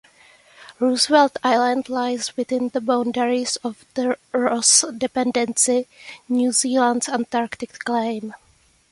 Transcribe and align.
Roosevelt 0.79 1.37
Island 1.43 1.87
lies 1.87 2.35
within 2.35 2.69
the 2.69 2.81
boundaries 2.81 3.57
of 3.57 3.85
the 3.93 4.17
Ross 4.31 4.83
Dependency, 4.97 5.87
New 6.27 6.51
Zealand's 6.53 7.07
Antarctic 7.07 7.77
claim. 7.85 8.33